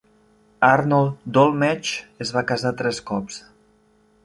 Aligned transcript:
Arnold 0.67 1.27
Dolmetsch 1.35 2.25
es 2.27 2.33
va 2.39 2.45
casar 2.53 2.75
tres 2.83 3.05
cops. 3.13 3.41